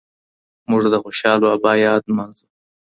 [0.69, 2.45] موږ د خوشحال بابا یاد نمانځو